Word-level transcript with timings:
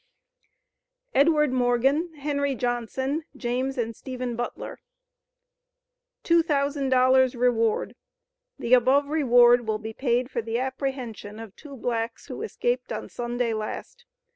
EDWARD 1.13 1.53
MORGAN, 1.53 2.15
HENRY 2.15 2.55
JOHNSON, 2.55 3.23
JAMES 3.37 3.77
AND 3.77 3.95
STEPHEN 3.95 4.35
BUTLER. 4.35 4.79
"TWO 6.23 6.41
THOUSAND 6.41 6.89
DOLLARS 6.89 7.35
REWARD. 7.35 7.93
The 8.57 8.73
above 8.73 9.09
Reward 9.09 9.67
will 9.67 9.77
be 9.77 9.93
paid 9.93 10.31
for 10.31 10.41
the 10.41 10.57
apprehension 10.57 11.37
of 11.39 11.55
two 11.55 11.77
blacks, 11.77 12.25
who 12.25 12.41
escaped 12.41 12.91
on 12.91 13.09
Sunday 13.09 13.53
last. 13.53 14.05